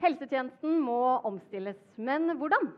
Helsetjenesten 0.00 0.78
må 0.80 1.20
omstilles, 1.28 1.76
men 2.00 2.30
hvordan? 2.40 2.70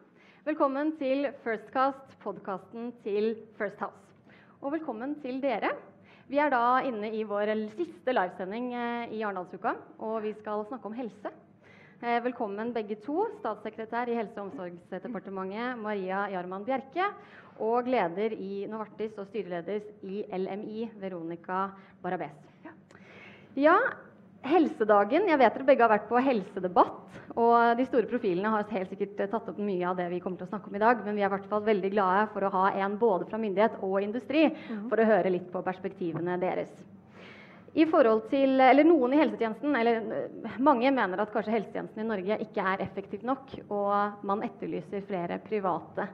Velkommen 0.43 0.89
til 0.99 1.29
Firstcast, 1.45 2.17
podkasten 2.25 2.89
til 3.05 3.37
First 3.55 3.79
House. 3.79 4.35
Og 4.59 4.75
velkommen 4.75 5.15
til 5.23 5.39
dere. 5.39 5.71
Vi 6.27 6.41
er 6.43 6.51
da 6.51 6.81
inne 6.83 7.13
i 7.15 7.23
vår 7.23 7.53
siste 7.77 8.17
livesending 8.17 8.73
eh, 8.75 9.15
i 9.15 9.23
Arendalsuka, 9.23 9.77
og 10.03 10.19
vi 10.27 10.35
skal 10.41 10.67
snakke 10.67 10.91
om 10.91 10.99
helse. 10.99 11.31
Eh, 12.03 12.19
velkommen 12.27 12.75
begge 12.75 12.99
to, 13.07 13.29
statssekretær 13.39 14.11
i 14.11 14.19
Helse- 14.19 14.43
og 14.43 14.49
omsorgsdepartementet 14.49 15.79
Maria 15.79 16.27
Jarman 16.35 16.67
Bjerke 16.67 17.07
og 17.63 17.87
leder 17.87 18.35
i 18.35 18.65
Novartis 18.67 19.15
og 19.15 19.31
styreleder 19.31 19.87
i 20.11 20.25
LMI 20.27 20.91
Veronica 20.99 21.69
Barabes. 22.03 22.35
Ja, 23.55 23.79
Helsedagen. 24.43 25.29
Jeg 25.31 25.39
vet 25.39 25.55
dere 25.55 25.67
begge 25.67 25.85
har 25.85 25.93
vært 25.93 26.09
på 26.11 26.21
helsedebatt. 26.23 27.19
Og 27.39 27.77
de 27.79 27.85
store 27.87 28.09
profilene 28.11 28.51
har 28.53 28.67
helt 28.75 28.91
sikkert 28.93 29.21
tatt 29.31 29.51
opp 29.53 29.61
mye 29.63 29.87
av 29.89 29.97
det 29.97 30.09
vi 30.13 30.19
kommer 30.21 30.41
til 30.41 30.49
å 30.49 30.53
snakke 30.53 30.69
om 30.69 30.77
i 30.77 30.83
dag. 30.83 31.05
Men 31.07 31.17
vi 31.17 31.23
er 31.23 31.31
i 31.31 31.35
hvert 31.37 31.51
fall 31.51 31.63
veldig 31.67 31.93
glade 31.95 32.25
for 32.35 32.45
å 32.45 32.55
ha 32.57 32.65
en 32.83 32.99
både 33.01 33.29
fra 33.31 33.41
myndighet 33.41 33.79
og 33.87 34.01
industri 34.03 34.49
for 34.91 35.01
å 35.01 35.09
høre 35.13 35.33
litt 35.33 35.47
på 35.53 35.63
perspektivene 35.65 36.41
deres. 36.43 36.75
I 37.73 37.87
forhold 37.89 38.27
til, 38.29 38.59
eller 38.61 38.85
Noen 38.85 39.15
i 39.15 39.19
helsetjenesten, 39.23 39.77
eller 39.79 40.03
øh, 40.03 40.57
mange 40.61 40.91
mener 40.93 41.23
at 41.23 41.31
kanskje 41.33 41.55
helsetjenesten 41.55 42.03
i 42.03 42.09
Norge 42.11 42.37
ikke 42.45 42.65
er 42.69 42.83
effektiv 42.85 43.23
nok, 43.25 43.55
og 43.73 44.27
man 44.29 44.43
etterlyser 44.45 45.07
flere 45.09 45.39
private. 45.41 46.11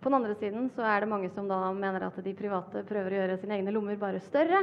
På 0.00 0.10
den 0.10 0.18
andre 0.18 0.36
siden 0.38 0.68
så 0.76 0.84
er 0.86 1.02
det 1.02 1.08
mange 1.10 1.30
som 1.34 1.48
da 1.48 1.58
mener 1.74 2.04
at 2.06 2.18
de 2.22 2.34
private 2.36 2.82
prøver 2.86 3.14
å 3.14 3.20
gjøre 3.20 3.38
sine 3.40 3.56
egne 3.56 3.72
lommer 3.74 3.96
bare 4.00 4.20
større. 4.22 4.60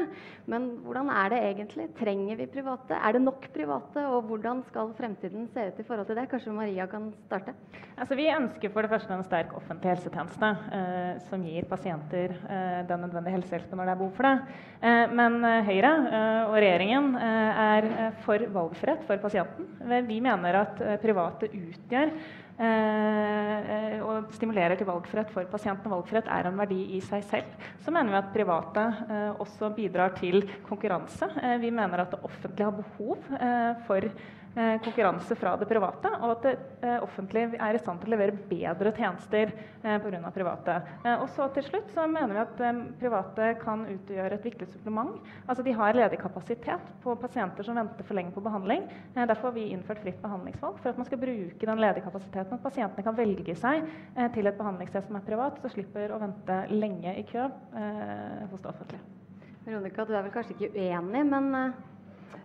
Men 0.50 0.70
hvordan 0.86 1.10
er 1.12 1.34
det 1.34 1.40
egentlig? 1.50 1.88
Trenger 1.98 2.40
vi 2.40 2.48
private? 2.54 2.96
Er 2.96 3.18
det 3.18 3.24
nok 3.26 3.48
private? 3.56 4.06
Og 4.14 4.30
hvordan 4.30 4.62
skal 4.70 4.94
fremtiden 4.98 5.50
se 5.54 5.68
ut 5.70 5.82
i 5.82 5.86
forhold 5.88 6.08
til 6.10 6.20
det? 6.20 6.28
Kanskje 6.32 6.56
Maria 6.56 6.88
kan 6.92 7.10
starte? 7.26 7.56
Altså, 7.98 8.18
vi 8.18 8.30
ønsker 8.32 8.72
for 8.74 8.86
det 8.86 8.92
første 8.94 9.14
en 9.16 9.26
sterk 9.26 9.52
offentlig 9.58 9.92
helsetjeneste 9.94 10.52
eh, 10.78 11.10
som 11.30 11.44
gir 11.46 11.68
pasienter 11.70 12.36
eh, 12.38 12.80
den 12.90 13.04
nødvendige 13.06 13.38
helsehjelpen 13.38 13.80
når 13.80 13.90
det 13.90 13.96
er 13.96 14.02
behov 14.04 14.16
for 14.18 14.30
det. 14.30 14.62
Eh, 14.84 15.14
men 15.20 15.38
eh, 15.50 15.68
Høyre 15.68 15.92
eh, 16.08 16.40
og 16.48 16.56
regjeringen 16.58 17.12
eh, 17.20 17.66
er 17.66 17.90
for 18.26 18.48
valgfrihet 18.56 19.04
for 19.10 19.22
pasienten. 19.24 19.70
Vi 20.08 20.22
mener 20.24 20.62
at 20.64 20.82
private 21.04 21.50
utgjør 21.52 22.14
og 24.04 24.30
stimulerer 24.36 24.78
til 24.78 24.88
valgfrihet 24.88 25.32
for 25.34 25.48
pasienten. 25.50 25.92
Valgfrihet 25.92 26.30
er 26.32 26.50
en 26.50 26.60
verdi 26.60 26.82
i 26.98 27.02
seg 27.04 27.26
selv. 27.30 27.66
Så 27.84 27.94
mener 27.94 28.14
vi 28.14 28.20
at 28.20 28.32
private 28.36 28.86
eh, 29.08 29.42
også 29.44 29.72
bidrar 29.76 30.14
til 30.20 30.46
konkurranse. 30.68 31.30
Eh, 31.42 31.58
vi 31.64 31.74
mener 31.74 32.06
at 32.06 32.14
det 32.14 32.22
offentlige 32.24 32.70
har 32.70 32.78
behov 32.78 33.18
for 33.88 34.02
Eh, 34.04 34.43
konkurranse 34.54 35.36
fra 35.36 35.56
det 35.58 35.66
private, 35.66 36.10
og 36.22 36.32
at 36.36 36.44
det 36.46 36.52
eh, 36.86 37.00
offentlige 37.04 37.58
er 37.58 37.76
i 37.76 37.80
stand 37.82 38.02
til 38.02 38.12
å 38.12 38.14
levere 38.14 38.36
bedre 38.50 38.92
tjenester 38.94 39.52
eh, 39.82 39.98
pga. 40.02 40.32
private. 40.34 40.76
Eh, 41.04 41.16
og 41.16 41.30
så 41.34 41.48
til 41.56 41.66
slutt 41.68 41.90
så 41.94 42.06
mener 42.10 42.36
vi 42.36 42.42
at 42.44 42.62
eh, 42.62 42.82
private 43.02 43.48
kan 43.64 43.86
utgjøre 43.90 44.38
et 44.38 44.46
viktig 44.46 44.68
supplement. 44.70 45.16
Altså 45.48 45.66
De 45.66 45.74
har 45.78 45.98
ledig 45.98 46.20
kapasitet 46.22 46.92
på 47.04 47.16
pasienter 47.22 47.66
som 47.66 47.80
venter 47.80 48.06
for 48.06 48.18
lenge 48.18 48.34
på 48.36 48.44
behandling. 48.46 48.86
Eh, 49.16 49.26
derfor 49.26 49.50
har 49.50 49.58
vi 49.58 49.70
innført 49.74 50.04
fritt 50.04 50.22
behandlingsvalg, 50.22 50.78
for 50.82 50.94
at 50.94 51.02
man 51.02 51.10
skal 51.10 51.22
bruke 51.24 51.72
den 51.72 51.82
ledige 51.82 52.06
kapasiteten. 52.06 52.60
At 52.60 52.68
pasientene 52.68 53.08
kan 53.08 53.18
velge 53.18 53.58
seg 53.58 53.88
eh, 53.88 54.30
til 54.36 54.50
et 54.50 54.60
behandlingssted 54.60 55.08
som 55.08 55.18
er 55.18 55.26
privat, 55.26 55.58
så 55.64 55.72
slipper 55.74 56.14
å 56.14 56.22
vente 56.22 56.60
lenge 56.74 57.16
i 57.18 57.26
kø 57.28 57.48
hos 58.52 58.62
det 58.62 58.70
offentlige. 58.70 59.02
Veronica, 59.64 60.06
du 60.06 60.14
er 60.14 60.26
vel 60.26 60.34
kanskje 60.34 60.56
ikke 60.56 60.74
uenig, 60.76 61.24
men 61.30 61.74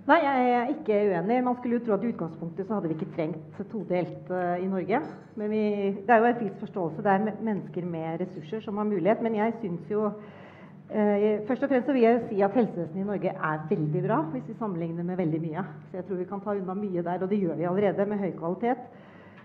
Nei, 0.08 0.22
jeg 0.24 0.52
er 0.56 0.70
ikke 0.72 0.98
uenig. 1.10 1.42
Man 1.44 1.56
skulle 1.58 1.76
jo 1.76 1.82
tro 1.84 1.92
at 1.98 2.04
i 2.04 2.08
utgangspunktet 2.08 2.64
så 2.64 2.78
hadde 2.78 2.88
vi 2.88 2.94
ikke 2.96 3.12
trengt 3.12 3.58
todelt 3.68 4.30
uh, 4.32 4.56
i 4.56 4.64
Norge. 4.64 5.00
Men 5.36 5.50
vi, 5.52 5.62
det 6.06 6.14
er 6.14 6.22
jo 6.22 6.28
en 6.30 6.38
viss 6.38 6.60
forståelse. 6.62 7.02
Det 7.04 7.12
er 7.12 7.26
mennesker 7.44 7.84
med 7.84 8.22
ressurser 8.22 8.62
som 8.64 8.78
har 8.80 8.86
mulighet. 8.88 9.20
Men 9.22 9.34
jeg 9.36 9.52
syns 9.60 9.90
jo 9.92 10.06
uh, 10.08 11.18
Først 11.50 11.66
og 11.66 11.68
fremst 11.68 11.90
så 11.90 11.92
vil 11.92 12.06
jeg 12.06 12.22
si 12.30 12.40
at 12.40 12.56
helsevesenet 12.56 13.02
i 13.02 13.04
Norge 13.04 13.34
er 13.50 13.66
veldig 13.68 14.02
bra 14.06 14.22
hvis 14.32 14.46
vi 14.48 14.56
sammenligner 14.56 15.04
med 15.04 15.20
veldig 15.20 15.40
mye. 15.42 15.64
Så 15.90 15.98
jeg 16.00 16.06
tror 16.06 16.20
vi 16.22 16.28
kan 16.30 16.40
ta 16.40 16.54
unna 16.56 16.76
mye 16.78 17.04
der, 17.04 17.20
og 17.26 17.28
det 17.28 17.40
gjør 17.42 17.58
vi 17.58 17.66
allerede 17.68 18.06
med 18.08 18.22
høy 18.22 18.30
kvalitet. 18.38 18.86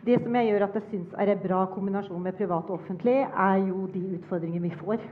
Det 0.05 0.21
som 0.21 0.37
jeg 0.39 0.47
gjør 0.47 0.63
at 0.69 0.77
jeg 0.79 0.85
syns 0.93 1.17
er 1.19 1.33
en 1.33 1.41
bra 1.43 1.65
kombinasjon 1.73 2.23
med 2.23 2.39
privat 2.39 2.71
og 2.71 2.77
offentlig, 2.79 3.17
er 3.27 3.59
jo 3.67 3.83
de 3.91 4.05
utfordringene 4.15 4.63
vi 4.69 4.79
får. 4.79 5.03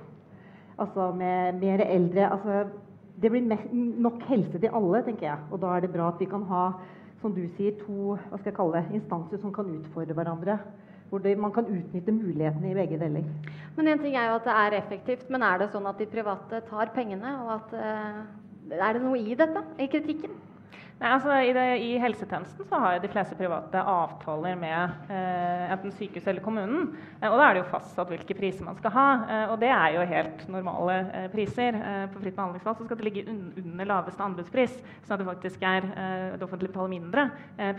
Altså 0.79 1.11
med 1.11 1.59
mer 1.59 1.83
eldre. 1.89 2.31
altså 2.31 2.63
det 3.21 3.31
blir 3.31 3.45
nok 4.01 4.23
helse 4.29 4.59
til 4.59 4.73
alle, 4.73 5.03
tenker 5.05 5.27
jeg. 5.27 5.37
Og 5.51 5.61
da 5.61 5.75
er 5.75 5.85
det 5.85 5.93
bra 5.93 6.09
at 6.09 6.19
vi 6.19 6.29
kan 6.29 6.43
ha 6.49 6.71
som 7.21 7.33
du 7.35 7.43
sier, 7.55 7.75
to 7.85 8.15
hva 8.15 8.39
skal 8.39 8.49
jeg 8.49 8.57
kalle 8.57 8.79
det, 8.79 8.95
instanser 8.97 9.41
som 9.41 9.53
kan 9.53 9.69
utfordre 9.69 10.15
hverandre. 10.17 10.57
Hvor 11.11 11.21
det, 11.21 11.35
man 11.37 11.51
kan 11.51 11.67
utnytte 11.67 12.13
mulighetene 12.15 12.71
i 12.71 12.77
begge 12.77 12.97
deler. 12.97 13.25
Men 13.75 13.91
en 13.91 13.99
ting 13.99 14.15
er 14.15 14.29
jo 14.29 14.37
at 14.39 14.47
det 14.47 14.55
er 14.57 14.77
effektivt, 14.77 15.27
men 15.29 15.43
er 15.43 15.59
det 15.59 15.69
sånn 15.73 15.89
at 15.89 15.99
de 15.99 16.07
private 16.09 16.61
tar 16.69 16.93
pengene? 16.95 17.33
og 17.43 17.51
at, 17.59 17.75
uh, 17.75 18.21
Er 18.71 18.93
det 18.95 19.03
noe 19.03 19.19
i 19.19 19.35
dette, 19.35 19.63
i 19.77 19.89
kritikken? 19.91 20.31
Nei, 21.01 21.15
altså, 21.15 21.33
i, 21.41 21.49
det, 21.49 21.61
I, 21.81 21.95
helsetjenesten 21.97 22.67
så 22.69 22.77
har 22.77 22.99
de 23.01 23.09
fleste 23.09 23.33
private 23.33 23.81
avtaler 23.89 24.53
med 24.59 25.07
eh, 25.09 25.71
enten 25.73 25.89
sykehus 25.97 26.27
eller 26.29 26.43
kommunen. 26.45 26.91
Eh, 27.17 27.25
og 27.25 27.39
da 27.39 27.47
er 27.47 27.55
det 27.57 27.63
jo 27.63 27.71
fastsatt 27.71 28.11
hvilke 28.11 28.35
priser 28.37 28.67
man 28.67 28.77
skal 28.77 28.93
ha. 28.93 29.05
Eh, 29.25 29.45
og 29.49 29.55
det 29.63 29.71
er 29.73 29.95
jo 29.95 30.03
helt 30.11 30.43
normale 30.53 30.99
eh, 31.09 31.25
priser. 31.33 31.73
Eh, 31.79 32.03
på 32.13 32.21
fritt 32.21 32.35
behandlingsvalg 32.37 32.77
så 32.77 32.85
skal 32.85 32.99
det 32.99 33.07
ligge 33.07 33.23
un 33.25 33.39
under 33.63 33.89
laveste 33.89 34.21
anbudspris, 34.27 34.75
sånn 35.07 35.15
at 35.15 35.23
det 35.23 35.29
faktisk 35.31 35.65
er 35.65 35.87
eh, 35.89 36.27
det 36.35 36.45
offentlige 36.45 36.69
betaler 36.69 36.93
mindre 36.93 37.23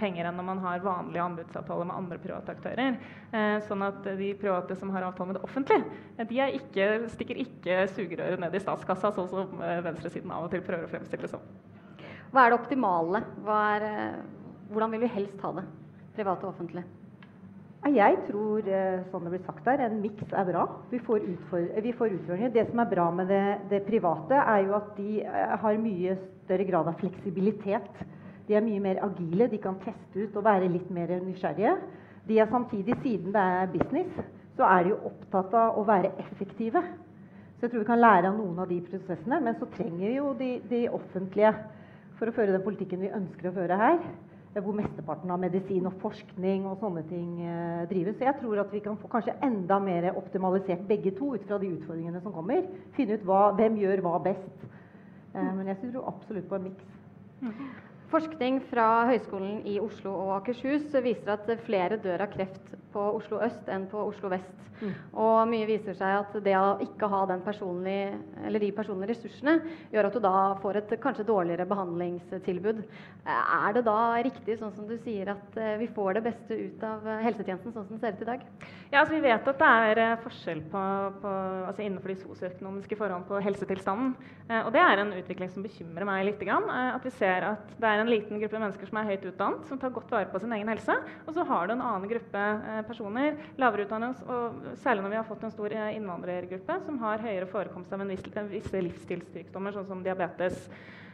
penger 0.00 0.26
enn 0.26 0.40
når 0.40 0.48
man 0.48 0.62
har 0.64 0.82
vanlige 0.82 1.22
anbudsavtaler 1.22 1.86
med 1.86 2.00
andre 2.00 2.18
private 2.22 2.56
aktører. 2.56 2.96
sånn 3.68 3.84
at 3.86 4.06
de 4.18 4.32
private 4.40 4.76
som 4.78 4.90
har 4.94 5.06
avtale 5.06 5.30
med 5.30 5.38
det 5.38 5.44
offentlige, 5.46 6.26
de 6.30 6.48
ikke, 6.58 6.88
stikker 7.14 7.44
ikke 7.44 7.78
sugerøret 7.94 8.42
ned 8.42 8.58
i 8.58 8.62
statskassa, 8.62 9.12
sånn 9.14 9.30
som 9.30 9.62
venstresiden 9.86 10.34
av 10.34 10.48
og 10.48 10.54
til 10.54 10.64
prøver 10.66 10.88
å 10.88 10.92
fremstille 10.92 11.28
det 11.28 11.32
som. 11.32 11.71
Hva 12.32 12.46
er 12.46 12.54
det 12.54 12.62
optimale? 12.62 13.20
Er, 13.44 13.82
eh, 13.84 14.20
hvordan 14.72 14.92
vil 14.94 15.02
vi 15.04 15.14
helst 15.18 15.40
ha 15.44 15.50
det? 15.52 15.64
Privat 16.16 16.44
og 16.46 16.54
offentlig? 16.54 16.84
Jeg 17.92 18.16
tror 18.28 18.68
eh, 18.72 19.02
som 19.10 19.26
det 19.26 19.34
blir 19.34 19.42
sagt 19.44 19.66
der, 19.66 19.82
en 19.84 19.98
miks 20.00 20.32
er 20.32 20.46
bra. 20.48 20.62
Vi 20.88 21.00
får, 21.04 21.26
utfordringer. 21.28 22.48
Det 22.54 22.64
som 22.70 22.80
er 22.80 22.88
bra 22.88 23.10
med 23.10 23.28
det, 23.28 23.42
det, 23.68 23.82
private, 23.84 24.38
er 24.38 24.62
jo 24.64 24.76
at 24.78 24.88
de 24.96 25.18
eh, 25.26 25.56
har 25.60 25.80
mye 25.82 26.14
større 26.46 26.64
grad 26.70 26.88
av 26.88 26.96
fleksibilitet. 27.02 28.00
De 28.48 28.56
er 28.56 28.64
mye 28.64 28.80
mer 28.80 29.02
agile, 29.04 29.50
de 29.52 29.60
kan 29.60 29.76
teste 29.84 30.24
ut 30.24 30.40
og 30.40 30.46
være 30.48 30.72
litt 30.72 30.88
mer 30.88 31.12
nysgjerrige. 31.26 31.76
De 32.30 32.40
er 32.40 32.48
samtidig, 32.48 32.96
siden 33.02 33.36
det 33.36 33.44
er 33.58 33.70
business, 33.76 34.24
så 34.56 34.64
er 34.70 34.86
de 34.86 34.94
jo 34.94 35.02
opptatt 35.10 35.52
av 35.52 35.76
å 35.76 35.84
være 35.84 36.14
effektive. 36.24 36.80
Så 37.58 37.66
jeg 37.66 37.74
tror 37.74 37.84
vi 37.84 37.90
kan 37.92 38.00
lære 38.00 38.32
av 38.32 38.40
noen 38.40 38.64
av 38.64 38.72
de 38.72 38.80
prosessene. 38.88 39.44
Men 39.44 39.60
så 39.60 39.68
trenger 39.76 40.06
vi 40.06 40.16
jo 40.16 40.32
de, 40.40 40.52
de 40.72 40.86
offentlige 40.88 41.52
for 42.22 42.30
å 42.30 42.36
føre 42.36 42.54
den 42.54 42.62
politikken 42.62 43.02
vi 43.02 43.10
ønsker 43.10 43.50
å 43.50 43.56
føre 43.56 43.78
her. 43.80 43.98
Hvor 44.52 44.76
mesteparten 44.76 45.30
av 45.32 45.40
medisin 45.40 45.88
og 45.88 45.96
forskning 46.02 46.66
og 46.68 46.76
sånne 46.82 47.02
ting 47.08 47.38
eh, 47.40 47.84
drives. 47.90 48.18
Så 48.18 48.26
jeg 48.28 48.36
tror 48.38 48.60
at 48.60 48.74
vi 48.74 48.82
kan 48.84 48.98
få 49.00 49.08
kanskje 49.10 49.34
enda 49.42 49.78
mer 49.82 50.10
optimalisert 50.12 50.84
begge 50.90 51.14
to 51.16 51.32
ut 51.34 51.46
fra 51.48 51.58
de 51.58 51.70
utfordringene 51.72 52.20
som 52.22 52.34
kommer. 52.36 52.68
Finne 52.98 53.16
ut 53.16 53.24
hva, 53.26 53.46
hvem 53.56 53.80
gjør 53.80 54.04
hva 54.04 54.20
best. 54.28 54.66
Eh, 55.32 55.48
men 55.56 55.72
jeg 55.72 55.80
tror 55.86 56.12
absolutt 56.12 56.50
på 56.52 56.60
en 56.60 56.68
miks. 56.68 57.88
Forskning 58.12 58.58
fra 58.68 59.06
Høgskolen 59.08 59.62
i 59.64 59.78
Oslo 59.80 60.10
og 60.12 60.34
Akershus 60.34 60.90
viser 61.00 61.30
at 61.32 61.46
flere 61.64 61.96
dør 62.02 62.26
av 62.26 62.34
kreft 62.34 62.74
på 62.92 63.04
Oslo 63.16 63.40
øst 63.40 63.70
enn 63.72 63.86
på 63.88 64.02
Oslo 64.04 64.28
vest. 64.28 64.62
Mm. 64.82 64.92
Og 65.22 65.36
mye 65.46 65.66
viser 65.68 65.94
seg 65.94 66.16
at 66.18 66.34
det 66.42 66.54
å 66.58 66.74
ikke 66.82 67.08
ha 67.10 67.22
de 67.30 67.36
personlige 67.44 69.06
ressursene, 69.12 69.54
gjør 69.92 70.08
at 70.08 70.16
du 70.16 70.20
da 70.24 70.34
får 70.62 70.80
et 70.80 70.94
kanskje 71.02 71.26
dårligere 71.28 71.66
behandlingstilbud. 71.70 72.82
Er 73.22 73.76
det 73.76 73.84
da 73.86 73.98
riktig, 74.26 74.58
sånn 74.58 74.74
som 74.74 74.88
du 74.88 74.96
sier, 75.04 75.30
at 75.36 75.58
eh, 75.60 75.76
vi 75.78 75.86
får 75.94 76.18
det 76.18 76.24
beste 76.26 76.58
ut 76.58 76.82
av 76.86 77.06
helsetjenesten 77.22 77.74
sånn 77.74 77.86
som 77.86 77.94
den 77.94 78.02
ser 78.02 78.18
ut 78.18 78.24
i 78.24 78.30
dag? 78.32 78.44
Ja, 78.90 79.04
altså 79.04 79.14
Vi 79.14 79.22
vet 79.22 79.50
at 79.52 79.62
det 79.62 79.70
er 79.86 80.02
eh, 80.02 80.18
forskjell 80.24 80.64
på, 80.72 80.84
på, 81.22 81.34
altså 81.70 81.86
innenfor 81.86 82.12
de 82.12 82.18
sosioøkonomiske 82.24 82.98
forholdene 82.98 83.30
på 83.30 83.42
helsetilstanden. 83.46 84.16
Eh, 84.48 84.60
og 84.64 84.72
det 84.74 84.82
er 84.82 85.04
en 85.04 85.14
utvikling 85.20 85.52
som 85.54 85.66
bekymrer 85.66 86.08
meg 86.08 86.26
litt. 86.26 86.42
At 86.42 87.04
vi 87.06 87.12
ser 87.14 87.46
at 87.52 87.76
det 87.78 87.86
er 87.86 88.01
en 88.02 88.10
liten 88.10 88.40
gruppe 88.42 88.60
mennesker 88.60 88.90
som 88.90 89.00
er 89.00 89.10
høyt 89.10 89.26
utdannet, 89.30 89.66
som 89.68 89.80
tar 89.80 89.92
godt 89.94 90.10
vare 90.12 90.30
på 90.32 90.40
sin 90.42 90.54
egen 90.56 90.70
helse. 90.72 90.96
Og 91.26 91.36
så 91.36 91.44
har 91.48 91.68
du 91.68 91.74
en 91.76 91.84
annen 91.84 92.10
gruppe 92.10 92.46
personer, 92.88 93.38
lavere 93.60 93.86
utdannet, 93.86 94.24
og 94.26 94.72
særlig 94.82 95.04
når 95.04 95.14
vi 95.14 95.20
har 95.20 95.28
fått 95.28 95.46
en 95.46 95.54
stor 95.54 95.76
eh, 95.76 95.92
innvandrergruppe 95.98 96.80
som 96.86 96.98
har 97.02 97.22
høyere 97.24 97.50
forekomst 97.50 97.94
av 97.94 98.04
en 98.04 98.12
viss, 98.12 98.26
livsstilssykdommer, 98.72 99.76
sånn 99.76 99.88
som 99.88 100.04
diabetes. 100.04 100.66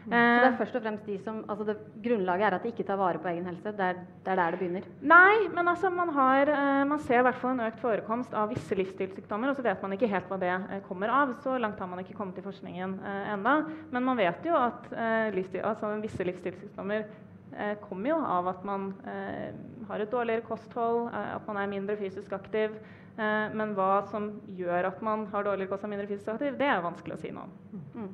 Mm. 0.08 0.14
Så 0.14 0.40
det 0.40 0.48
er 0.48 0.56
først 0.56 0.76
og 0.78 0.82
fremst 0.84 1.08
de 1.08 1.16
som, 1.20 1.40
altså 1.52 1.66
det, 1.68 1.74
Grunnlaget 2.04 2.46
er 2.48 2.56
at 2.56 2.64
de 2.64 2.70
ikke 2.72 2.86
tar 2.88 2.96
vare 2.96 3.20
på 3.20 3.28
egen 3.28 3.44
helse? 3.44 3.72
Det 3.76 3.84
er, 3.84 4.00
det 4.24 4.32
er 4.32 4.40
der 4.40 4.54
det 4.54 4.60
begynner? 4.62 4.88
Nei, 5.12 5.48
men 5.52 5.68
altså 5.68 5.90
man, 5.92 6.12
har, 6.16 6.48
eh, 6.54 6.84
man 6.88 7.02
ser 7.04 7.20
i 7.20 7.26
hvert 7.26 7.40
fall 7.42 7.52
en 7.52 7.66
økt 7.66 7.82
forekomst 7.82 8.32
av 8.32 8.48
visse 8.54 8.78
livsstilssykdommer. 8.78 9.52
Og 9.52 9.58
så 9.58 9.66
vet 9.66 9.84
man 9.84 9.96
ikke 9.96 10.10
helt 10.10 10.30
hva 10.32 10.40
det 10.40 10.52
eh, 10.56 10.80
kommer 10.88 11.12
av. 11.12 11.34
Så 11.44 11.58
langt 11.60 11.80
har 11.82 11.90
man 11.90 12.00
ikke 12.04 12.16
kommet 12.16 12.40
i 12.40 12.46
forskningen 12.46 12.98
eh, 13.04 13.32
enda. 13.34 13.58
Men 13.92 14.08
man 14.08 14.20
vet 14.20 14.48
jo 14.48 14.56
at 14.56 14.88
eh, 14.94 15.28
livsstil, 15.36 15.64
altså 15.68 15.92
visse 16.00 16.24
livsstilssykdommer 16.30 17.04
eh, 17.04 17.74
kommer 17.84 18.14
jo 18.14 18.22
av 18.38 18.48
at 18.54 18.64
man 18.68 18.92
eh, 19.08 19.52
har 19.90 20.04
et 20.04 20.12
dårligere 20.12 20.46
kosthold, 20.48 21.10
eh, 21.12 21.34
at 21.36 21.46
man 21.50 21.60
er 21.60 21.72
mindre 21.76 21.98
fysisk 22.00 22.32
aktiv. 22.38 22.80
Eh, 23.18 23.54
men 23.58 23.76
hva 23.76 24.06
som 24.08 24.32
gjør 24.56 24.92
at 24.92 25.04
man 25.04 25.28
har 25.32 25.46
dårligere 25.46 25.72
kosthold 25.72 25.92
og 25.92 25.96
mindre 25.96 26.10
fysisk 26.10 26.32
aktiv, 26.36 26.58
det 26.58 26.68
er 26.70 26.84
vanskelig 26.84 27.18
å 27.18 27.22
si 27.22 27.32
noe 27.34 27.48
om. 27.48 27.88
Mm. 27.94 28.12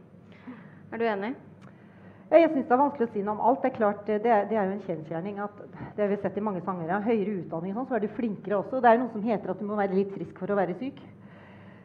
Er 0.94 1.00
du 1.00 1.11
enig? 1.11 1.35
Jeg 2.34 2.50
syns 2.50 2.66
det 2.66 2.75
er 2.75 2.81
vanskelig 2.81 3.06
å 3.06 3.12
si 3.12 3.20
noe 3.22 3.36
om 3.36 3.42
alt. 3.46 3.60
Det 3.62 3.69
er 3.70 3.76
klart, 3.76 4.06
det 4.08 4.14
er, 4.26 4.46
det 4.50 4.56
er 4.58 4.66
jo 4.66 4.75
en 4.75 4.86
kjensgjerning 4.88 5.36
at 5.44 5.58
det 5.94 6.02
har 6.02 6.08
vi 6.10 6.16
sett 6.19 6.38
i 6.40 6.42
mange 6.42 6.62
sangere. 6.66 6.98
Høyere 7.04 7.36
utdanning 7.38 7.76
sånn, 7.76 7.86
så 7.86 7.98
er 7.98 8.02
du 8.02 8.14
flinkere 8.16 8.58
også. 8.58 8.81
Det 8.82 8.90
er 8.90 8.98
noe 8.98 9.12
som 9.12 9.22
heter 9.22 9.52
at 9.52 9.60
du 9.60 9.69
må 9.69 9.78
være 9.78 9.94
litt 9.94 10.10
frisk 10.16 10.40
for 10.42 10.50
å 10.50 10.58
være 10.58 10.75
syk. 10.81 10.98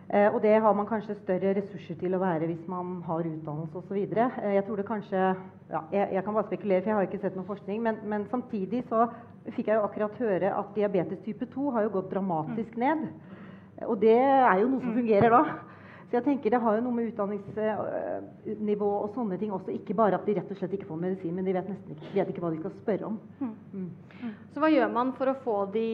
Eh, 0.10 0.26
og 0.34 0.40
det 0.42 0.56
har 0.58 0.74
man 0.74 0.88
kanskje 0.90 1.20
større 1.20 1.54
ressurser 1.54 2.00
til 2.02 2.18
å 2.18 2.22
være 2.24 2.48
hvis 2.50 2.64
man 2.72 2.96
har 3.06 3.28
utdannelse 3.30 3.78
osv. 3.78 3.98
Eh, 4.02 4.54
jeg 4.56 4.66
tror 4.66 4.82
det 4.82 4.88
kanskje 4.88 5.20
ja, 5.20 5.84
jeg, 5.94 6.08
jeg, 6.16 6.24
kan 6.26 6.34
bare 6.40 6.48
spekulere, 6.48 6.82
for 6.82 6.90
jeg 6.90 6.98
har 6.98 7.10
ikke 7.12 7.22
sett 7.22 7.38
noen 7.38 7.50
forskning. 7.52 7.84
Men, 7.86 8.00
men, 8.10 8.26
samtidig 8.32 8.88
så 8.90 9.06
fikk 9.52 9.70
jeg 9.70 9.78
jo 9.78 9.86
akkurat 9.86 10.18
høre 10.24 10.56
at 10.64 10.72
diabetes 10.74 11.22
type 11.28 11.46
2 11.54 11.76
har 11.78 11.86
jo 11.86 11.94
gått 12.00 12.10
dramatisk 12.16 12.80
ned. 12.82 13.06
Og 13.86 14.02
det 14.02 14.18
er 14.18 14.64
jo 14.64 14.72
noe 14.72 14.82
som 14.82 14.98
fungerer 14.98 15.36
da. 15.36 15.44
Så 16.10 16.18
jeg 16.18 16.26
tenker 16.26 16.50
Det 16.50 16.60
har 16.64 16.76
jo 16.76 16.82
noe 16.82 16.96
med 16.98 17.12
utdanningsnivå 17.12 18.88
og 19.04 19.12
sånne 19.14 19.38
ting 19.38 19.52
også. 19.54 19.76
Ikke 19.78 19.94
bare 19.98 20.18
at 20.18 20.26
de 20.26 20.34
rett 20.40 20.50
og 20.50 20.58
slett 20.58 20.74
ikke 20.74 20.88
får 20.90 21.02
medisin, 21.04 21.36
men 21.38 21.46
de 21.46 21.54
vet 21.54 21.70
nesten 21.70 21.94
ikke, 21.94 22.14
vet 22.16 22.32
ikke 22.34 22.42
hva 22.42 22.50
de 22.54 22.62
skal 22.64 22.74
spørre 22.80 23.12
om. 23.12 23.20
Mm. 23.38 23.52
Mm. 23.74 24.32
Så 24.54 24.64
hva 24.64 24.72
gjør 24.74 24.90
man 24.96 25.14
for 25.20 25.30
å 25.30 25.38
få 25.44 25.58
de, 25.76 25.86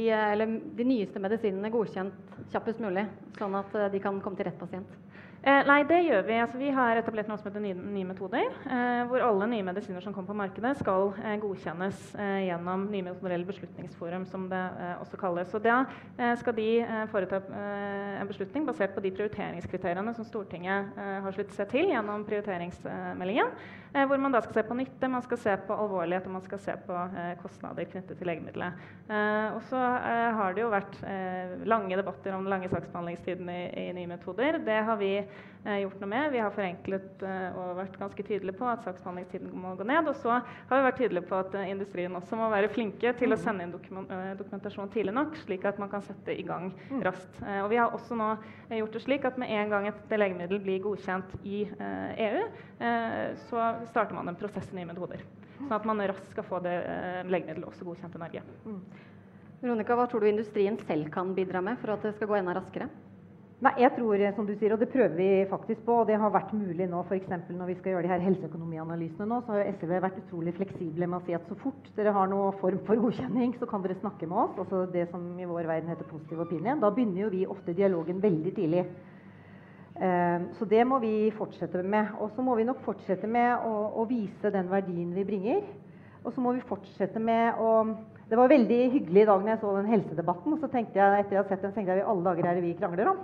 de 0.80 0.88
nyeste 0.88 1.20
medisinene 1.20 1.74
godkjent 1.74 2.40
kjappest 2.54 2.80
mulig, 2.84 3.04
sånn 3.36 3.60
at 3.60 3.76
eh, 3.76 3.92
de 3.92 4.00
kan 4.04 4.22
komme 4.24 4.40
til 4.40 4.48
rett 4.48 4.60
pasient? 4.62 4.96
Eh, 5.46 5.60
nei, 5.70 5.84
det 5.86 6.00
gjør 6.02 6.24
vi. 6.26 6.38
Altså, 6.42 6.58
vi 6.58 6.72
har 6.74 6.98
etablert 6.98 7.28
noe 7.30 7.38
som 7.38 7.52
heter 7.52 7.62
nye, 7.62 7.76
nye 7.78 8.08
metoder. 8.10 8.48
Eh, 8.66 9.02
hvor 9.06 9.22
alle 9.22 9.46
nye 9.52 9.66
medisiner 9.68 10.02
som 10.02 10.14
kommer 10.16 10.32
på 10.32 10.38
markedet, 10.40 10.72
skal 10.80 11.12
eh, 11.22 11.36
godkjennes 11.44 12.00
eh, 12.18 12.48
gjennom 12.48 12.88
nye 12.90 13.06
metoder 13.06 13.44
beslutningsforum, 13.46 14.26
som 14.32 14.48
det 14.50 14.64
eh, 14.82 14.96
også 15.04 15.20
kalles. 15.22 15.54
Og 15.54 15.62
da 15.62 15.84
eh, 16.18 16.34
skal 16.42 16.58
de 16.58 16.68
foreta 17.12 17.44
en 17.46 18.26
beslutning 18.26 18.66
basert 18.66 18.96
på 18.96 19.04
de 19.06 19.12
prioriteringskriteriene 19.14 20.16
som 20.18 20.26
Stortinget 20.26 20.96
har 20.96 21.34
sluttet 21.36 21.54
seg 21.58 21.68
til 21.70 21.92
gjennom 21.92 22.24
prioriteringsmeldingen. 22.26 23.52
hvor 24.08 24.20
man 24.20 24.34
da 24.34 24.42
skal 24.42 24.58
se 24.58 24.64
på 24.68 24.78
nytte, 24.78 25.08
man 25.12 25.24
skal 25.24 25.40
se 25.40 25.56
på 25.68 25.76
alvorlighet 25.76 26.26
og 26.28 26.34
man 26.38 26.44
skal 26.46 26.60
se 26.64 26.76
på 26.88 27.02
kostnader 27.42 27.88
knyttet 27.92 28.18
til 28.18 28.28
legemiddelet. 28.28 28.80
og 29.56 29.62
så 29.70 29.82
har 30.40 30.56
det 30.56 30.64
jo 30.64 30.72
vært 30.72 30.98
lange 31.68 32.00
debatter 32.00 32.36
om 32.36 32.44
den 32.44 32.54
lange 32.56 32.72
saksbehandlingstiden 32.72 33.50
i, 33.50 33.62
i 33.86 33.92
nye 34.00 34.12
metoder. 34.16 34.60
Det 34.66 34.80
har 34.90 35.00
vi 35.02 35.14
gjort 35.66 36.00
noe 36.00 36.10
med. 36.10 36.32
Vi 36.32 36.40
har 36.40 36.54
forenklet 36.54 37.24
eh, 37.26 37.58
og 37.58 37.78
vært 37.80 37.96
ganske 37.98 38.24
tydelige 38.26 38.58
på 38.60 38.68
at 38.70 38.84
saksbehandlingstiden 38.86 39.54
må 39.58 39.74
gå 39.80 39.88
ned. 39.88 40.10
Og 40.12 40.18
så 40.22 40.36
har 40.38 40.70
vi 40.70 40.86
vært 40.86 41.00
tydelige 41.02 41.26
på 41.30 41.40
at 41.40 41.56
eh, 41.58 41.72
industrien 41.72 42.18
også 42.18 42.38
må 42.38 42.50
være 42.54 42.70
flinke 42.74 43.14
til 43.18 43.34
å 43.34 43.40
mm. 43.40 43.42
sende 43.42 43.66
inn 43.66 43.74
dokument, 43.74 44.12
eh, 44.14 44.34
dokumentasjon 44.38 44.92
tidlig 44.94 45.16
nok, 45.16 45.40
slik 45.42 45.66
at 45.66 45.80
man 45.82 45.90
kan 45.92 46.06
sette 46.06 46.36
i 46.36 46.46
gang 46.46 46.70
mm. 46.92 47.00
raskt. 47.08 47.40
Eh, 47.42 47.64
og 47.64 47.72
vi 47.74 47.80
har 47.82 47.96
også 47.98 48.18
nå 48.20 48.30
eh, 48.36 48.78
gjort 48.82 48.98
det 48.98 49.02
slik 49.08 49.26
at 49.26 49.40
med 49.42 49.56
en 49.56 49.74
gang 49.74 49.90
et 49.90 50.14
legemiddel 50.14 50.62
blir 50.62 50.84
godkjent 50.86 51.34
i 51.44 51.64
EU, 51.66 52.46
e 52.86 52.94
så 53.48 53.66
starter 53.90 54.16
man 54.16 54.30
en 54.30 54.38
prosess 54.38 54.68
i 54.72 54.78
nye 54.78 54.88
metoder. 54.90 55.24
Sånn 55.56 55.74
at 55.74 55.86
man 55.88 56.02
raskt 56.04 56.30
skal 56.34 56.46
få 56.46 56.60
det 56.64 56.76
legemiddelet 57.32 57.68
også 57.70 57.88
godkjent 57.88 58.18
i 58.18 58.22
Norge. 58.22 58.44
Mm. 58.68 58.80
Veronica, 59.64 59.96
hva 59.98 60.06
tror 60.12 60.22
du 60.22 60.30
industrien 60.30 60.78
selv 60.86 61.10
kan 61.14 61.34
bidra 61.38 61.62
med 61.64 61.80
for 61.82 61.96
at 61.96 62.06
det 62.06 62.14
skal 62.18 62.30
gå 62.30 62.38
enda 62.38 62.54
raskere? 62.58 62.90
Nei, 63.64 63.72
jeg 63.80 63.94
tror, 63.96 64.20
eh, 64.20 64.34
som 64.36 64.44
du 64.44 64.52
sier, 64.60 64.74
og 64.76 64.82
det 64.82 64.90
prøver 64.92 65.14
vi 65.16 65.28
faktisk 65.48 65.86
på, 65.86 66.02
og 66.02 66.10
det 66.10 66.18
har 66.20 66.32
vært 66.34 66.52
mulig 66.52 66.90
nå 66.92 67.00
f.eks. 67.08 67.30
når 67.48 67.70
vi 67.70 67.76
skal 67.78 67.94
gjøre 67.94 68.04
de 68.04 68.12
her 68.12 68.24
helseøkonomianalysene 68.26 69.28
nå, 69.32 69.38
så 69.46 69.54
har 69.54 69.62
jo 69.62 69.76
SV 69.78 69.94
vært 70.04 70.18
utrolig 70.20 70.54
fleksible 70.58 71.08
med 71.08 71.22
å 71.22 71.24
si 71.24 71.38
at 71.38 71.48
så 71.48 71.56
fort 71.62 71.88
dere 71.96 72.12
har 72.18 72.28
noen 72.28 72.58
form 72.60 72.82
for 72.88 73.00
godkjenning, 73.00 73.54
så 73.56 73.70
kan 73.70 73.86
dere 73.86 73.96
snakke 74.02 74.28
med 74.28 74.42
oss. 74.42 74.58
Altså 74.60 74.84
det 74.92 75.06
som 75.14 75.24
i 75.40 75.48
vår 75.48 75.70
verden 75.72 75.94
heter 75.94 76.10
positiv 76.10 76.44
opinion. 76.44 76.84
Da 76.84 76.92
begynner 76.92 77.24
jo 77.24 77.32
vi 77.32 77.46
ofte 77.48 77.78
dialogen 77.78 78.20
veldig 78.24 78.54
tidlig. 78.60 78.84
Um, 79.96 80.50
så 80.60 80.68
det 80.68 80.84
må 80.84 81.00
vi 81.00 81.32
fortsette 81.38 81.80
med. 81.80 82.12
Og 82.20 82.36
så 82.36 82.44
må 82.44 82.58
vi 82.60 82.68
nok 82.68 82.84
fortsette 82.84 83.30
med 83.32 83.64
å, 83.64 83.74
å 84.02 84.04
vise 84.10 84.52
den 84.52 84.68
verdien 84.68 85.16
vi 85.16 85.24
bringer. 85.32 85.64
Og 86.26 86.36
så 86.36 86.44
må 86.44 86.52
vi 86.58 86.68
fortsette 86.68 87.24
med 87.24 87.56
å 87.64 87.72
det 88.30 88.38
var 88.40 88.50
veldig 88.50 88.80
hyggelig 88.92 89.22
i 89.22 89.28
dag 89.30 89.44
når 89.44 89.52
jeg 89.54 89.62
så 89.62 89.76
den 89.76 89.92
helsedebatten. 89.92 90.54
og 90.54 90.60
så 90.60 90.70
tenkte 90.72 90.98
jeg, 90.98 91.20
etter 91.20 91.36
jeg 91.36 91.44
hadde 91.44 91.54
sett 91.54 91.62
den, 91.68 91.74
tenkte 91.76 91.94
jeg 91.94 92.02
i 92.02 92.10
alle 92.10 92.26
dager 92.26 92.50
er 92.50 92.58
det 92.58 92.64
vi 92.66 92.78
krangler 92.80 93.12
om. 93.12 93.22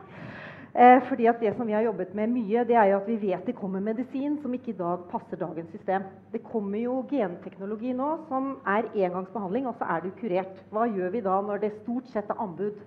Eh, 0.72 1.02
fordi 1.10 1.26
at 1.28 1.40
Det 1.40 1.56
som 1.58 1.68
vi 1.68 1.74
har 1.74 1.82
jobbet 1.82 2.14
med 2.16 2.30
mye, 2.30 2.64
det 2.64 2.76
er 2.76 2.86
jo 2.92 2.98
at 2.98 3.08
vi 3.08 3.18
vet 3.28 3.46
det 3.46 3.56
kommer 3.56 3.80
medisin 3.80 4.38
som 4.42 4.54
ikke 4.54 4.72
i 4.72 4.78
dag 4.78 5.00
passer 5.12 5.38
dagens 5.38 5.72
system. 5.72 6.04
Det 6.32 6.44
kommer 6.44 6.80
jo 6.80 7.02
genteknologi 7.10 7.92
nå 7.94 8.20
som 8.30 8.58
er 8.66 8.88
engangsbehandling, 8.96 9.68
og 9.68 9.76
så 9.76 9.90
er 9.90 10.00
du 10.02 10.12
kurert. 10.22 10.64
Hva 10.70 10.86
gjør 10.88 11.10
vi 11.10 11.22
da 11.22 11.42
når 11.42 11.58
det 11.58 11.74
stort 11.82 12.08
sett 12.08 12.30
er 12.30 12.40
anbud? 12.40 12.78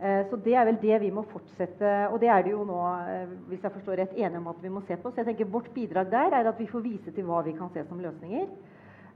Eh, 0.00 0.24
så 0.30 0.36
det 0.36 0.54
er 0.54 0.64
vel 0.64 0.78
det 0.80 1.00
vi 1.00 1.10
må 1.10 1.24
fortsette 1.26 2.08
Og 2.12 2.20
det 2.20 2.28
er 2.30 2.42
det 2.42 2.52
jo 2.52 2.62
nå 2.62 2.78
eh, 3.10 3.30
hvis 3.48 3.64
jeg 3.66 3.72
forstår 3.72 3.96
rett, 3.98 4.12
enige 4.14 4.38
om 4.38 4.46
at 4.46 4.62
vi 4.62 4.68
må 4.68 4.80
se 4.86 4.96
på. 4.96 5.10
Så 5.10 5.20
jeg 5.20 5.26
tenker 5.26 5.50
Vårt 5.50 5.74
bidrag 5.74 6.10
der 6.10 6.30
er 6.38 6.48
at 6.48 6.60
vi 6.60 6.70
får 6.70 6.80
vise 6.80 7.10
til 7.10 7.24
hva 7.24 7.42
vi 7.42 7.52
kan 7.58 7.68
se 7.74 7.84
som 7.88 7.98
løsninger. 7.98 8.46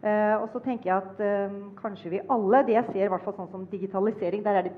Uh, 0.02 0.34
og 0.42 0.48
så 0.50 0.58
tenker 0.64 0.88
jeg 0.90 0.98
at 0.98 1.20
uh, 1.22 1.58
kanskje 1.78 2.10
vi 2.10 2.18
alle 2.34 2.64
Det 2.66 2.74
jeg 2.74 2.88
ser 2.88 3.04
i 3.04 3.10
hvert 3.12 3.22
fall 3.22 3.36
sånn 3.36 3.50
som 3.52 3.66
digitalisering, 3.70 4.40
der 4.42 4.56
er 4.58 4.66
det 4.66 4.72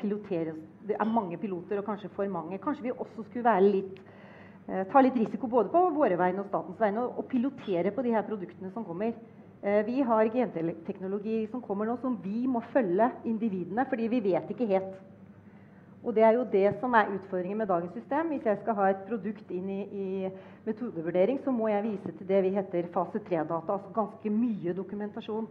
det 0.85 0.97
er 1.00 1.09
mange 1.09 1.38
piloter, 1.41 1.79
og 1.79 1.87
kanskje 1.87 2.11
for 2.12 2.29
mange. 2.29 2.59
Kanskje 2.59 2.82
vi 2.82 2.93
også 2.93 3.25
skulle 3.25 3.44
være 3.44 3.62
litt 3.65 4.03
uh, 4.69 4.85
ta 4.93 5.00
litt 5.00 5.17
risiko 5.17 5.49
både 5.49 5.73
på 5.73 5.81
våre 5.97 6.19
vegne 6.21 6.44
og 6.44 6.50
statens 6.50 6.81
vegne 6.81 7.06
og 7.06 7.25
pilotere 7.31 7.91
på 7.91 8.05
de 8.05 8.12
her 8.12 8.23
produktene 8.29 8.71
som 8.75 8.85
kommer. 8.85 9.17
vi 9.87 10.03
har 10.03 10.29
genteknologi 10.29 11.47
som 11.50 11.62
kommer 11.62 11.87
nå, 11.87 11.97
som 12.03 12.19
vi 12.21 12.47
må 12.47 12.61
følge 12.73 13.06
individene, 13.25 13.87
fordi 13.88 14.09
vi 14.09 14.21
vet 14.21 14.50
ikke 14.50 14.67
helt. 14.69 14.99
Og 16.04 16.12
det 16.14 16.22
er 16.22 16.34
jo 16.36 16.44
det 16.52 16.66
som 16.80 16.92
er 16.92 17.12
utfordringen 17.14 17.58
med 17.58 17.66
dagens 17.66 17.92
system. 17.96 18.28
Hvis 18.28 18.44
jeg 18.44 18.58
skal 18.60 18.76
ha 18.76 18.88
et 18.92 19.04
produkt 19.08 19.50
inn 19.50 19.70
i, 19.72 19.80
i 19.88 20.30
metodevurdering, 20.66 21.40
så 21.44 21.50
må 21.50 21.70
jeg 21.72 21.86
vise 21.86 22.12
til 22.18 22.28
det 22.28 22.42
vi 22.44 22.52
heter 22.58 22.90
fase 22.92 23.22
3-data, 23.24 23.78
altså 23.78 23.94
ganske 23.96 24.30
mye 24.30 24.76
dokumentasjon. 24.76 25.48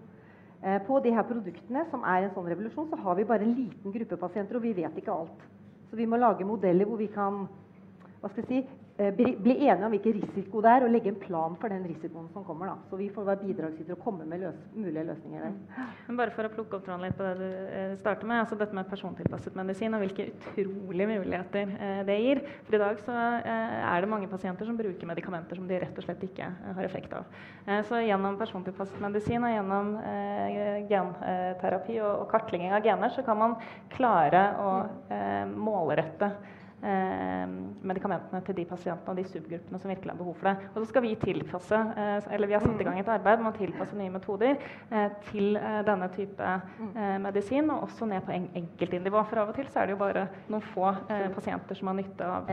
Eh, 0.61 0.77
på 0.87 0.99
de 1.03 1.11
her 1.15 1.25
produktene, 1.27 1.87
som 1.89 2.05
er 2.05 2.27
en 2.27 2.35
sånn 2.37 2.51
revolusjon, 2.53 2.91
så 2.91 3.01
har 3.01 3.17
vi 3.17 3.25
bare 3.27 3.47
en 3.47 3.57
liten 3.57 3.97
gruppe 3.97 4.21
pasienter, 4.21 4.59
og 4.59 4.67
vi 4.67 4.75
vet 4.77 5.01
ikke 5.01 5.17
alt. 5.17 5.43
Så 5.89 5.97
vi 5.97 6.05
må 6.09 6.21
lage 6.21 6.45
modeller 6.45 6.87
hvor 6.87 7.01
vi 7.01 7.09
kan 7.11 7.47
hva 8.21 8.29
skal 8.31 8.45
jeg 8.45 8.49
si, 8.63 8.82
bli 8.97 9.55
enige 9.65 9.85
om 9.85 9.93
hvilken 9.93 10.19
risiko 10.21 10.61
det 10.61 10.69
er, 10.69 10.83
og 10.85 10.91
legge 10.93 11.09
en 11.09 11.17
plan 11.17 11.55
for 11.57 11.73
den 11.73 11.85
risikoen 11.89 12.27
som 12.33 12.43
kommer. 12.45 12.69
Da. 12.69 12.75
Så 12.91 12.99
vi 12.99 13.07
får 13.09 13.25
være 13.25 13.41
bidragsytere 13.41 13.95
og 13.97 14.03
komme 14.03 14.27
med 14.29 14.43
løs 14.43 14.59
mulige 14.75 15.05
løsninger 15.07 15.41
der. 15.47 15.87
Men 16.07 16.19
bare 16.19 16.33
for 16.35 16.45
å 16.45 16.51
plukke 16.53 16.77
opp 16.77 16.85
tråden 16.85 17.05
litt 17.07 17.17
på 17.17 17.25
det 17.25 17.33
du 17.39 17.47
eh, 17.47 17.95
starter 17.97 18.29
med, 18.29 18.43
altså 18.43 18.57
dette 18.59 18.77
med 18.77 18.89
persontilpasset 18.91 19.57
medisin 19.57 19.97
og 19.97 20.03
hvilke 20.03 20.29
utrolige 20.35 21.09
muligheter 21.09 21.73
eh, 21.73 22.03
det 22.05 22.19
gir. 22.21 22.43
For 22.67 22.77
i 22.77 22.83
dag 22.83 23.01
så 23.07 23.17
eh, 23.41 23.75
er 23.89 24.05
det 24.05 24.11
mange 24.13 24.29
pasienter 24.31 24.69
som 24.69 24.77
bruker 24.77 25.09
medikamenter 25.09 25.57
som 25.57 25.67
de 25.69 25.81
rett 25.81 25.97
og 25.97 26.05
slett 26.05 26.25
ikke 26.29 26.49
eh, 26.51 26.71
har 26.77 26.85
effekt 26.85 27.17
av. 27.17 27.37
Eh, 27.65 27.81
så 27.89 28.03
gjennom 28.05 28.37
persontilpasset 28.39 29.01
medisin 29.01 29.43
og 29.43 29.55
gjennom 29.55 29.93
genterapi 30.89 31.99
og, 32.03 32.27
kartlegging 32.31 32.73
av 32.73 32.85
gener 32.85 33.11
så 33.13 33.23
kan 33.25 33.39
man 33.39 33.55
klare 33.93 34.43
å 34.61 34.71
målrette 35.53 36.29
eh, 36.29 36.59
medikamentene 36.83 38.41
til 38.43 38.57
de 38.57 38.65
pasientene 38.67 39.13
og 39.13 39.19
de 39.19 39.23
subgruppene 39.29 39.79
som 39.79 39.91
virkelig 39.91 40.11
har 40.11 40.19
behov 40.19 40.35
for 40.39 40.49
det. 40.49 40.69
Og 40.73 40.81
så 40.81 40.89
skal 40.89 41.03
Vi 41.03 41.15
tilpasse, 41.19 41.75
eh, 41.75 42.33
eller 42.33 42.47
vi 42.47 42.53
har 42.53 42.61
satt 42.61 42.79
i 42.79 42.83
gang 42.83 42.99
et 42.99 43.09
arbeid 43.11 43.41
med 43.43 43.51
å 43.53 43.57
tilpasse 43.57 43.95
nye 43.97 44.11
metoder 44.11 44.55
eh, 44.91 45.09
til 45.29 45.57
eh, 45.57 45.81
denne 45.83 46.07
type 46.13 46.49
eh, 46.95 47.17
medisin, 47.19 47.69
og 47.73 47.83
også 47.89 48.07
ned 48.07 48.23
på 48.23 48.31
en 48.31 48.47
enkeltinnivå. 48.61 49.23
For 49.29 49.41
av 49.41 49.51
og 49.51 49.57
til 49.57 49.67
så 49.67 49.81
er 49.81 49.89
det 49.89 49.97
jo 49.97 49.99
bare 49.99 50.25
noen 50.47 50.63
få 50.73 50.87
eh, 51.11 51.27
pasienter 51.35 51.75
som 51.75 51.91
har 51.91 51.99
nytte 51.99 52.23
av, 52.23 52.49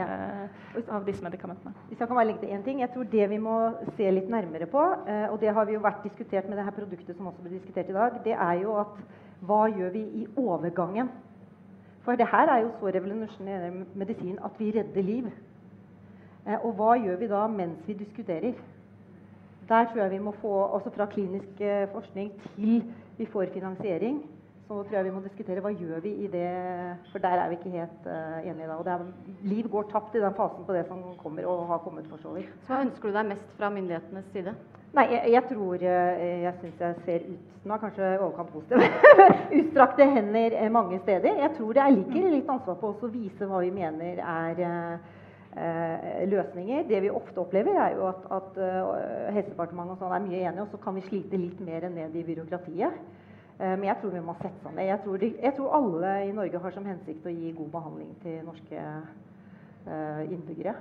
av, 0.80 1.06
disse 1.06 1.24
medikamentene. 1.24 1.74
Hvis 1.88 2.00
jeg 2.00 2.10
kan 2.10 2.18
bare 2.18 2.26
legge 2.32 2.44
til 2.44 2.54
én 2.56 2.66
ting, 2.66 2.82
jeg 2.82 2.92
tror 2.94 3.08
Det 3.10 3.30
vi 3.30 3.38
må 3.38 3.56
se 3.96 4.10
litt 4.10 4.28
nærmere 4.30 4.66
på, 4.70 4.80
og 4.80 5.40
det 5.40 5.54
har 5.54 5.66
vi 5.66 5.74
jo 5.74 5.82
vært 5.82 6.04
diskutert 6.04 6.48
med 6.48 6.58
det 6.58 6.64
her 6.66 6.74
produktet 6.76 7.16
som 7.16 7.26
også 7.30 7.42
ble 7.42 7.56
diskutert 7.56 7.90
i 7.90 7.96
dag, 7.96 8.20
det 8.24 8.36
er 8.36 8.60
jo 8.62 8.76
at 8.80 9.00
hva 9.46 9.64
gjør 9.72 9.90
vi 9.94 10.02
i 10.20 10.26
overgangen 10.36 11.10
for 12.04 12.12
det 12.12 12.26
her 12.30 12.48
er 12.48 12.58
jo 12.58 12.70
så 12.80 12.86
revolusjonerende 12.86 13.86
medisin 13.94 14.38
at 14.44 14.50
vi 14.58 14.72
redder 14.78 15.02
liv. 15.02 15.26
Eh, 16.46 16.64
og 16.64 16.72
hva 16.72 16.94
gjør 16.96 17.16
vi 17.16 17.28
da 17.28 17.46
mens 17.46 17.86
vi 17.86 17.92
diskuterer? 17.92 18.52
Der 19.68 19.84
tror 19.84 20.02
jeg 20.02 20.10
vi 20.10 20.18
må 20.18 20.32
få, 20.40 20.48
også 20.48 20.90
fra 20.90 21.06
klinisk 21.06 21.60
eh, 21.60 21.88
forskning 21.92 22.32
til 22.56 22.84
vi 23.18 23.26
får 23.26 23.46
finansiering, 23.52 24.24
så 24.70 24.76
tror 24.86 24.94
jeg 24.94 25.04
vi 25.08 25.10
må 25.10 25.20
diskutere 25.24 25.62
hva 25.64 25.72
gjør 25.74 26.02
vi 26.04 26.10
i 26.22 26.28
det 26.30 26.48
For 27.10 27.18
der 27.18 27.40
er 27.42 27.48
vi 27.50 27.56
ikke 27.58 27.72
helt 27.74 28.04
uh, 28.06 28.36
enige 28.38 28.68
da. 28.70 28.76
Og 28.78 28.86
er, 28.86 29.08
liv 29.50 29.66
går 29.72 29.88
tapt 29.90 30.14
i 30.14 30.22
den 30.22 30.36
fasen 30.36 30.66
på 30.66 30.76
det 30.76 30.84
som 30.86 31.00
kommer 31.18 31.48
og 31.50 31.64
har 31.72 31.80
kommet 31.82 32.06
for 32.06 32.22
så 32.22 32.36
vidt. 32.36 32.52
Så 32.62 32.70
hva 32.70 32.84
ønsker 32.84 33.10
du 33.10 33.16
deg 33.16 33.32
mest 33.32 33.56
fra 33.58 33.70
myndighetenes 33.74 34.28
side? 34.30 34.54
Nei, 34.94 35.08
jeg, 35.10 35.32
jeg 35.34 35.42
tror 35.48 35.82
eh, 35.86 36.20
Jeg 36.44 36.54
syns 36.60 36.84
jeg 36.84 37.02
ser 37.06 37.26
ut 37.32 37.66
Nå 37.66 37.74
er 37.74 37.82
kanskje 37.82 38.10
overkant 38.22 38.52
positiv. 38.54 38.84
Utstrakte 39.60 40.06
hender 40.14 40.54
eh, 40.56 40.70
mange 40.72 41.00
steder. 41.02 41.42
Jeg 41.42 41.52
tror 41.58 41.74
det 41.76 41.88
ligger 41.96 42.30
litt 42.32 42.52
ansvar 42.54 42.78
på 42.80 42.92
oss 42.94 43.02
å 43.04 43.10
vise 43.12 43.48
hva 43.50 43.60
vi 43.60 43.72
mener 43.74 44.22
er 44.22 44.62
eh, 44.64 46.22
løsninger. 46.30 46.86
Det 46.88 47.02
vi 47.04 47.10
ofte 47.10 47.42
opplever, 47.42 47.74
er 47.74 47.98
jo 47.98 48.06
at, 48.08 48.22
at 48.38 48.60
uh, 48.62 49.34
Helsedepartementet 49.34 49.96
og 49.96 50.00
sånn 50.00 50.14
er 50.14 50.24
mye 50.24 50.44
enige, 50.46 50.64
og 50.64 50.72
så 50.72 50.80
kan 50.80 50.94
vi 50.96 51.04
slite 51.04 51.40
litt 51.42 51.60
mer 51.66 51.88
ned 51.90 52.14
i 52.16 52.24
byråkratiet. 52.30 53.19
Eh, 53.60 53.74
men 53.76 53.88
jeg 53.90 53.98
tror 54.00 54.14
vi 54.14 54.22
må 54.24 54.36
sette 54.40 54.62
sammen. 54.62 54.86
Jeg 54.88 55.02
tror, 55.04 55.20
de, 55.20 55.34
jeg 55.42 55.56
tror 55.56 55.76
alle 55.80 56.14
i 56.28 56.32
Norge 56.36 56.62
har 56.62 56.76
som 56.76 56.88
hensikt 56.88 57.28
å 57.28 57.34
gi 57.34 57.52
god 57.58 57.68
behandling 57.74 58.14
til 58.24 58.40
norske 58.46 58.80
eh, 58.80 60.24
innbyggere. 60.30 60.74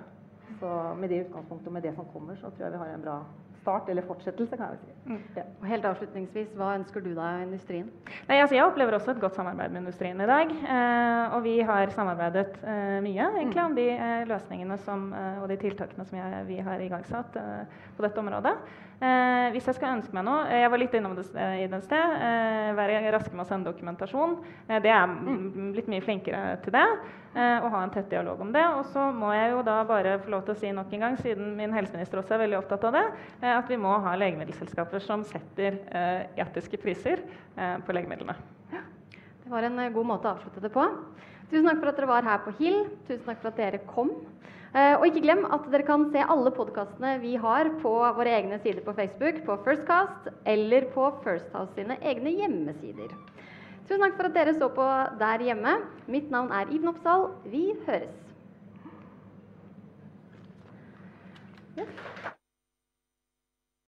Så 0.59 0.71
med 0.97 1.11
det 1.11 1.25
utgangspunktet 1.27 1.69
og 1.69 1.75
med 1.75 1.85
det 1.85 1.93
som 1.97 2.07
kommer, 2.13 2.39
så 2.39 2.49
tror 2.49 2.67
jeg 2.67 2.73
vi 2.73 2.81
har 2.81 2.95
en 2.95 3.05
bra 3.05 3.19
start, 3.59 3.89
eller 3.91 4.05
fortsettelse, 4.07 4.57
kan 4.57 4.71
jeg 4.73 4.79
si. 4.79 4.93
si. 5.33 5.39
Ja. 5.39 5.43
Og 5.59 5.67
helt 5.69 5.85
avslutningsvis, 5.89 6.51
hva 6.57 6.71
ønsker 6.79 7.03
du 7.03 7.09
deg 7.11 7.21
av 7.21 7.43
industrien? 7.43 7.89
Nei, 8.29 8.39
altså 8.39 8.55
jeg 8.55 8.65
opplever 8.65 8.95
også 8.97 9.13
et 9.13 9.21
godt 9.21 9.37
samarbeid 9.37 9.73
med 9.75 9.83
industrien 9.83 10.21
i 10.23 10.29
dag. 10.29 10.53
Eh, 10.75 11.35
og 11.35 11.43
vi 11.45 11.55
har 11.67 11.93
samarbeidet 11.95 12.59
eh, 12.63 12.99
mye 13.05 13.29
egentlig 13.41 13.63
om 13.63 13.75
de 13.77 13.87
eh, 13.95 14.23
løsningene 14.29 14.79
som, 14.85 15.09
eh, 15.13 15.41
og 15.43 15.49
de 15.51 15.59
tiltakene 15.61 16.07
som 16.07 16.19
jeg, 16.21 16.45
vi 16.49 16.61
har 16.65 16.85
igangsatt 16.85 17.35
eh, 17.41 17.81
på 17.97 18.07
dette 18.07 18.23
området. 18.23 18.55
Eh, 18.99 19.45
hvis 19.53 19.63
jeg 19.69 19.77
skal 19.77 19.93
ønske 19.95 20.11
meg 20.11 20.25
noe 20.27 20.41
Jeg 20.51 20.67
var 20.73 20.79
litt 20.81 20.95
innom 20.97 21.13
det 21.15 21.23
eh, 21.31 21.61
i 21.63 21.67
det 21.71 21.77
sted. 21.85 22.15
eh, 22.19 22.73
være 22.75 22.97
raske 23.15 23.31
med 23.31 23.45
å 23.45 23.47
sende 23.47 23.71
dokumentasjon. 23.71 24.33
Eh, 24.67 24.81
det 24.83 24.91
er 24.91 25.13
blitt 25.71 25.87
mye 25.87 26.03
flinkere 26.03 26.57
til 26.65 26.75
det. 26.75 26.83
eh, 27.35 27.59
og 27.63 27.69
ha 27.71 27.83
en 27.85 27.93
tett 27.93 28.09
dialog 28.11 28.41
om 28.43 28.51
det. 28.51 28.65
Og 28.75 28.83
så 28.91 29.05
må 29.15 29.31
jeg 29.31 29.53
jo 29.53 29.61
da 29.63 29.77
bare 29.87 30.17
få 30.19 30.33
lov 30.33 30.43
til 30.43 30.55
å 30.55 30.59
si 30.59 30.71
nok 30.75 30.91
en 30.93 31.05
gang, 31.05 31.17
siden 31.17 31.55
min 31.55 31.71
helseminister 31.71 32.19
også 32.19 32.35
er 32.35 32.43
veldig 32.43 32.57
opptatt 32.59 32.83
av 32.89 32.97
det, 32.97 33.05
eh, 33.41 33.53
at 33.55 33.71
vi 33.71 33.77
må 33.79 33.95
ha 34.03 34.15
legemiddelselskaper 34.19 34.99
som 35.05 35.23
setter 35.23 35.79
eh, 35.95 36.27
etiske 36.43 36.81
priser 36.81 37.23
eh, 37.55 37.77
på 37.79 37.95
legemidlene. 37.95 38.35
Ja, 38.73 38.83
Det 39.45 39.49
var 39.53 39.63
en 39.63 39.79
eh, 39.79 39.93
god 39.95 40.11
måte 40.11 40.27
å 40.27 40.35
avslutte 40.35 40.59
det 40.59 40.73
på. 40.75 40.83
Tusen 41.49 41.65
takk 41.71 41.79
for 41.79 41.89
at 41.89 41.97
dere 41.97 42.11
var 42.11 42.27
her 42.27 42.43
på 42.43 42.51
HIL. 42.59 42.83
Tusen 43.07 43.25
takk 43.25 43.39
for 43.41 43.49
at 43.53 43.57
dere 43.63 43.79
kom. 43.87 44.11
Eh, 44.69 44.93
og 44.99 45.07
ikke 45.07 45.23
glem 45.23 45.47
at 45.49 45.65
dere 45.73 45.85
kan 45.87 46.03
se 46.13 46.21
alle 46.21 46.51
podkastene 46.53 47.15
vi 47.23 47.33
har 47.41 47.71
på 47.81 47.93
våre 48.17 48.35
egne 48.37 48.59
sider 48.61 48.83
på 48.85 48.93
Facebook, 48.93 49.41
på 49.47 49.57
Firstcast 49.65 50.29
eller 50.45 50.85
på 50.93 51.09
First 51.23 51.49
House 51.57 51.73
sine 51.73 51.97
egne 52.05 52.35
hjemmesider. 52.37 53.15
Tusen 53.89 54.05
takk 54.05 54.19
for 54.19 54.29
at 54.29 54.37
dere 54.37 54.53
så 54.53 54.69
på 54.69 54.85
der 55.17 55.41
hjemme. 55.47 55.79
Mitt 56.05 56.29
navn 56.29 56.53
er 56.53 56.69
Iben 56.69 56.93
Oppsal. 56.93 57.31
Vi 57.49 57.71
høres. 57.87 58.13
Yes. 61.79 62.28